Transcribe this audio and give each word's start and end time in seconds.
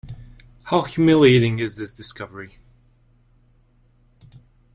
How 0.63 0.81
humiliating 0.81 1.59
is 1.59 1.75
this 1.75 1.91
discovery! 1.91 2.57